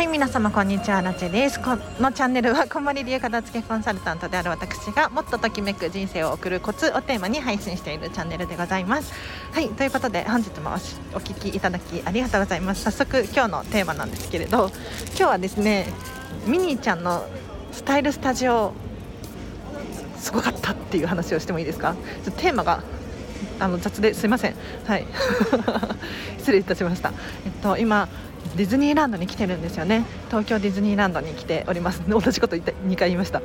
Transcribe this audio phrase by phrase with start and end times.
[0.00, 1.02] はい皆様こんにちは。
[1.02, 1.60] ラチェです。
[1.60, 9.12] このチャンネルはこんまり流片付けコンサルタントである私がもっとときめく人生を送るコツをテーマに配信しているチャンネルでございます。
[9.52, 10.72] はいということで本日もお
[11.18, 12.84] 聞きいただきありがとうございます。
[12.84, 14.70] 早速今日のテーマなんですけれど
[15.08, 15.86] 今日はですね
[16.46, 17.26] ミニーちゃんの
[17.70, 18.72] スタイルスタジオ
[20.16, 21.94] すごかったっていう話をしてもいいですか？
[22.24, 22.82] ちょテーマが
[23.58, 24.54] あの雑ですいません。
[24.86, 25.06] はい。
[26.40, 27.12] 失礼いたしました。
[27.44, 28.08] えっと今
[28.56, 30.04] ディズニーランドに来てるんですよね。
[30.28, 32.02] 東京ディズニーランドに来ております。
[32.08, 33.40] 同じこと言って2回言いました。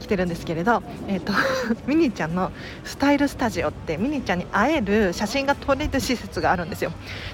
[0.00, 1.32] 来てるんですけれど、えーと、
[1.86, 2.50] ミニーちゃんの
[2.84, 6.90] スタイルスタジオってミニーちゃんに会える写真が撮れる施設があるんですよ。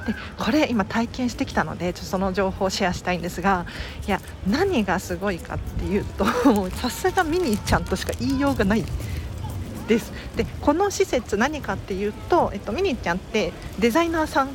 [0.07, 3.65] でこれ今体験してきたのでちょっとその情報をシェアしたいんですが
[4.07, 6.27] いや何がすごいかっていうと
[6.77, 8.85] さすがミニーちゃんとしか言いようがない
[9.89, 10.13] です。
[10.37, 14.51] でこの施設何かっていうと、えっと、ミニーちゃんってデザイナーさん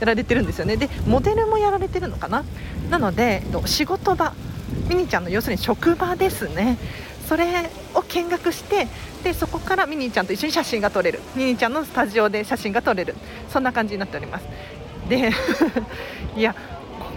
[0.00, 0.76] やられてるんですよね。
[0.76, 2.44] でモデルもやられてるのかな？
[2.90, 4.34] なので仕事場。
[4.88, 6.78] ミニーちゃんの要するに職場ですね。
[7.28, 8.88] それを見学して
[9.22, 11.20] でそこからミニーちゃんと一緒に写真が撮れる。
[11.36, 13.14] ミニーちゃんのスタジオで写真が撮れる。
[13.48, 14.46] そんな感じになっております。
[15.08, 15.30] で
[16.36, 16.54] いや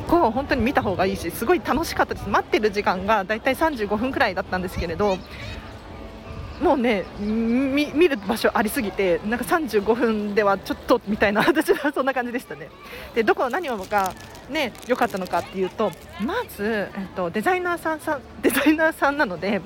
[0.07, 2.27] ここ本当に見た方がいいしすごい楽しかったです。
[2.27, 5.17] 待ってる時間がだいたい35分くらいだったんですけれど
[6.61, 12.69] もうね見る場所ありすぎてなんか35分ではちょっとみたいな 私はそんな感じでしたね。
[13.15, 14.13] でどこ何をが
[14.49, 19.61] ね良かったのかっていうとまず、えっと、デザイナーさんさんデザイナーさんなので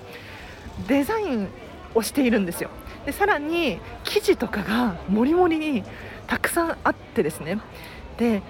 [0.88, 1.49] デザイン
[1.94, 2.69] をしているんですよ。
[3.05, 5.83] でさらに生地とかがもりもりに
[6.27, 7.59] たくさんあってですね。
[8.17, 8.41] で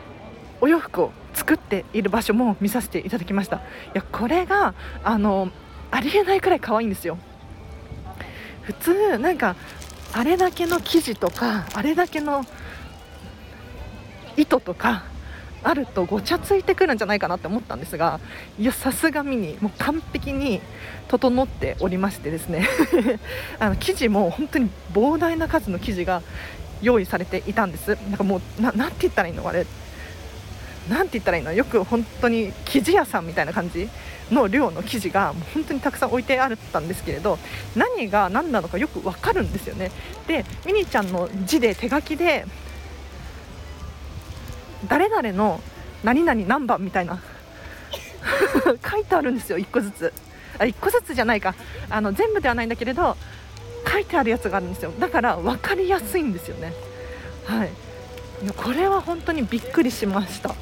[0.62, 3.58] お洋服を作っている場所も見させていただきました。
[3.58, 3.62] い
[3.94, 5.50] やこれがあの
[5.92, 7.18] ありえないくらい可愛いんですよ。
[8.68, 9.56] 普通なんか
[10.12, 12.46] あれだけの生地とかあれだけの
[14.36, 15.06] 糸とか
[15.64, 18.20] あるとごちゃついてくるんじゃないかなって思ったんですが
[18.60, 20.62] いやさすがミニもう完璧に
[21.08, 22.68] 整っておりましてですね。
[23.58, 26.22] あの生地も本当に膨大な数の生地が
[26.82, 27.98] 用意されていたんです。
[28.10, 29.48] なんかもうななて言ったらいいの？
[29.48, 29.66] あれ。
[30.90, 33.90] なんて言ったらいいのよく本当に生地屋さんみたいな感じ
[34.32, 37.38] の量の生地がもう本当にたくさん置いてあったんですけれど
[37.76, 39.92] 何が何なのかよく分かるんですよね。
[40.28, 42.46] でミニちゃんの字で手書きで
[44.88, 45.62] 誰々の
[46.04, 47.20] 何々何番みたいな
[48.90, 50.14] 書いてあるんですよ1個ずつ。
[50.60, 51.56] あ1個ずつじゃないか。
[51.90, 53.16] あの全部ではないんだけれど
[53.90, 54.92] 書いてあるやつがあるんですよ。
[55.00, 56.74] だから分かりやすいんですよね。
[57.46, 57.70] はい。
[58.56, 60.54] これは本当にびっくりしました。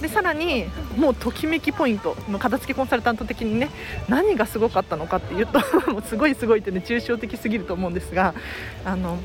[0.00, 0.66] でさらに
[0.96, 3.70] もうときめきポイントの片付けコンサルタント的にね
[4.08, 5.60] 何がすごかったのかっていうと
[5.90, 8.34] もうすごいすごいってね抽象的すぎると思うんですが
[8.84, 9.18] あの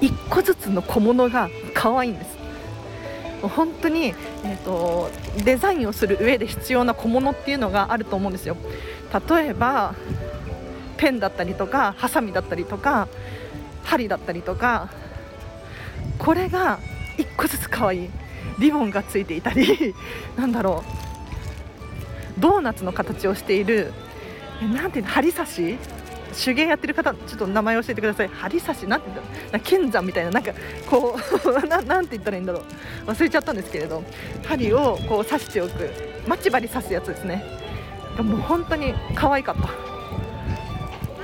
[0.00, 2.38] 1個ずつの小物が可愛いんです。
[3.40, 4.14] 本当に、
[4.44, 5.10] えーと、
[5.44, 8.56] デザインをする上で必要な小物っていうのがあると思うんですよ。
[9.30, 9.94] 例えば
[10.96, 13.08] ペンだったりとかハサミだったりとか
[13.84, 14.90] 針だったりとか
[16.18, 16.78] これが
[17.16, 18.10] 1個ずつ可愛い
[18.58, 19.94] リボンがついていたり
[20.36, 20.84] なんだろ
[22.36, 23.92] うドーナツの形をしている
[24.60, 25.78] なんていうの針刺し
[26.44, 28.28] 手芸やってる方ちょっと名前教えてください。
[28.28, 29.60] 針刺しなんて言うんだろう。
[29.60, 30.52] 剣山みたいななんか
[30.88, 32.60] こう ななんて言ったらいいんだろ
[33.06, 33.10] う。
[33.10, 34.04] 忘れちゃったんですけれど
[34.46, 35.90] 針をこう刺しておく。
[36.26, 37.42] 待ち針刺すやつですね。
[38.18, 39.87] もう本当に可愛かった。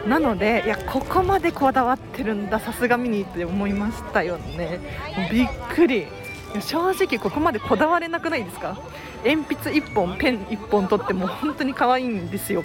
[0.06, 4.80] なのでいやここまでこだわってるんださすが見に行って思いましたよね。
[5.32, 6.06] びっくり。
[6.60, 8.78] 正直ここまでこだわれなくないですか？
[9.24, 12.64] 鉛筆1本ペン1本取っても本当に可愛いんですよ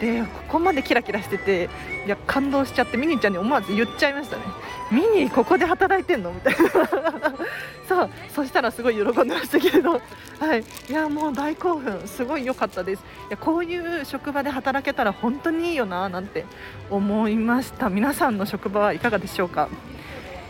[0.00, 1.68] でここまでキラキラしてて
[2.06, 4.42] いや感動しちゃってミニーちゃんに思わず言っちゃいましたね。
[4.90, 6.58] ミニーここで働いてんのみたいな。
[7.86, 10.00] そうそしたらすごい喜んでましたけれど。
[10.40, 10.64] はい。
[10.88, 12.00] いやもう大興奮。
[12.06, 13.00] すごい良かったです。
[13.28, 16.46] いやこういう職場で働けたら本当にいいよななんて
[16.88, 17.90] 思いました。
[17.90, 19.68] 皆さんの職場はいかがでしょうか。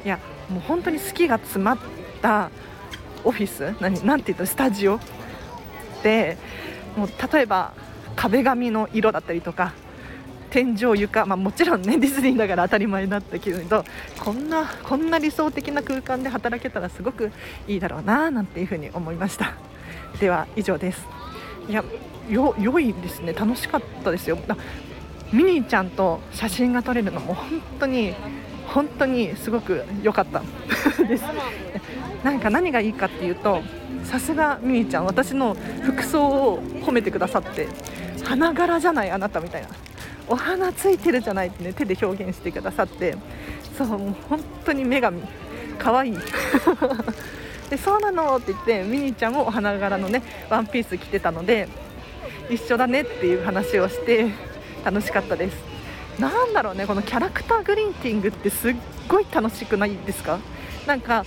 [0.05, 1.79] いやもう本当に好きが詰まっ
[2.23, 2.51] た
[3.25, 4.99] オフィス何なて言うとスタジオ
[6.03, 6.39] で
[6.97, 7.73] もう例えば
[8.21, 9.73] 壁紙の色だったりとか
[10.51, 13.83] 天井床、まあ、もちろんねディズニーだから当たり前だったけれど
[14.23, 17.33] こんなこんな理想的な空間で働けたらすごく
[17.67, 19.55] いいだろうななんていうふうに思いました。
[20.19, 21.07] では以上です。
[21.69, 21.83] いや
[22.29, 23.33] よ良いですね。
[23.33, 24.37] 楽しかったですよ。
[25.33, 28.15] ミニーちゃんと写真が撮れるのも本当に
[28.67, 30.43] 本当にすごく良かった。
[31.05, 31.25] です。
[32.23, 33.63] なんか何がいいかっていうと
[34.05, 37.69] さすがミニーちゃん私の服装を褒めてくださって
[38.25, 39.69] 花柄じゃないあなたみたいな。
[40.29, 43.17] お花ついてるじゃないってね手で表現してくださって。
[43.77, 45.23] そうもう本当に女神。
[45.79, 46.19] 可愛い。
[47.71, 51.69] でそうなのって言ってミニーちゃんもお花柄のねワンピース着てたので
[52.49, 54.27] 一緒だねっていう話をして
[54.85, 55.57] 楽しかったです。
[56.19, 58.77] なんだろうねこのキャラクターグリーティングってすっ
[59.09, 60.39] ごい楽しくないですか？
[60.87, 61.25] なんか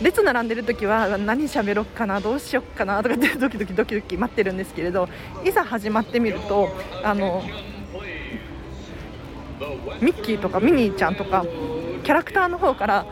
[0.00, 5.08] 列並んでる時は何喋ろっかなどうしよっかなとかってドキドキドキドキ待ってるんですけれど
[5.44, 6.68] いざ始まってみると
[7.02, 7.42] あの
[10.00, 11.44] ミッキーとかミニーちゃんとか
[12.04, 13.06] キャラクターの方から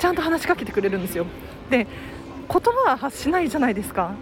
[0.00, 1.26] ちゃんと話しかけてくれるんですよ。
[1.70, 1.86] で
[2.48, 4.14] 言葉は発しないじゃないですか。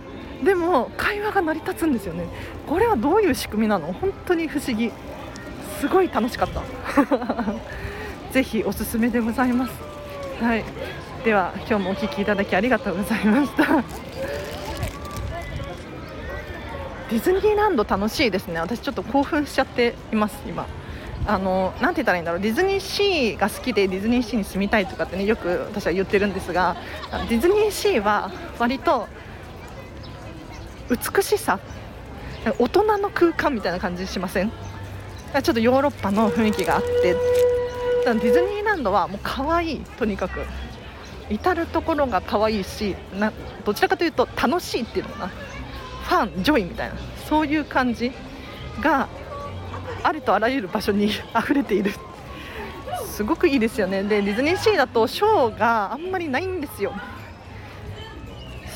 [0.45, 2.27] でも会話が成り立つんですよね。
[2.67, 3.93] これはどういう仕組みなの？
[3.93, 4.93] 本当に不思議。
[5.79, 6.63] すごい楽しかった。
[8.33, 9.73] ぜひおすすめでございます。
[10.43, 10.65] はい。
[11.25, 13.85] では今日もお聞きいただきありがとうございました。
[17.11, 18.59] ディズニーランド楽しいですね。
[18.59, 20.67] 私ちょっと興奮しちゃっています今。
[21.27, 22.41] あのなんて言ったらいいんだろう。
[22.41, 26.77] ディズニーシーが好きでディズニーシーに住みたいとかってねよく私は言ってるんですが
[27.29, 29.07] ディズニーシーは割と
[30.89, 31.61] 美しさ
[32.59, 34.51] 大人の空間みたいな感じしません？
[34.51, 37.15] ちょっとヨーロッパの雰囲気があって。
[38.07, 40.41] ディズニーランドはもう可愛いとにかく。
[41.31, 43.32] 至る所が可愛いしな
[43.65, 45.29] どちらかというと楽しいっていうのかな。
[45.29, 46.97] fun joy みたいな。
[47.29, 48.11] そういう感じ
[48.81, 49.09] が
[50.03, 51.93] ありとあらゆる場所に溢れている。
[53.06, 54.03] すごくいいですよね。
[54.03, 56.93] でディズニーシーだとショーがあんまりないんですよ。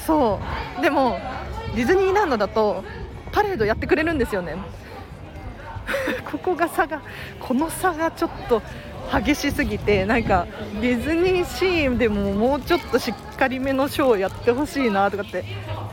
[0.06, 0.38] そ
[0.78, 0.82] う。
[0.82, 1.18] でも
[1.74, 2.84] ディズニーランドだと
[3.32, 4.56] パレードやってくれるんですよね。
[6.30, 7.00] ここが差が
[7.40, 8.62] この差がちょっと
[9.12, 10.46] 激しすぎてなんか
[10.80, 15.44] ディズニーシーでももうちょっとしっかりめのショーをやってほしいなとかって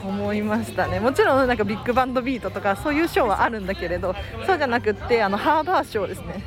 [0.03, 0.99] 思いましたね。
[0.99, 4.15] もちろんなんかビッグバンドビートとかそういうショーはあるんだけれど
[4.45, 6.43] そうじゃなくってあのハーバーショーですね。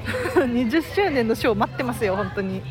[0.34, 2.62] 20周年のショー待ってますよ本当に。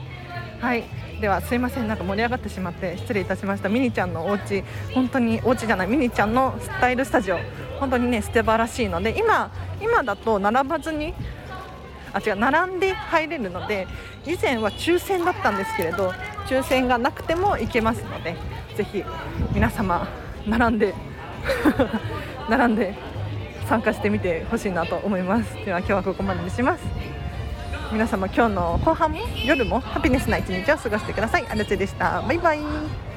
[0.59, 0.83] はい。
[1.21, 1.87] ではすいません。
[1.87, 3.69] なんか盛り上がってしまって失礼いたしました。
[3.69, 4.63] ミニちゃんのお家。
[4.93, 5.87] 本当にお家じゃない。
[5.87, 7.39] ミニちゃんのスタイルスタジオ。
[7.79, 9.51] 本当にね素晴らしいので今
[9.81, 11.13] 今だと並ばずに
[12.13, 13.87] あ違う並んで入れるので
[14.25, 16.09] 以前は抽選だったんですけれど
[16.47, 18.35] 抽選がなくても行けますので
[18.75, 19.03] ぜひ
[19.53, 20.07] 皆様
[20.47, 20.93] 並んで
[22.49, 22.95] 並んで
[23.67, 25.53] 参加してみてほしいなと思います。
[25.63, 26.83] では今日はここまでにします。
[27.91, 31.45] 皆様今日の後半も夜もハピネスな一日を過ごしてください。
[31.47, 32.21] あるちでした。
[32.21, 33.08] バイバイ。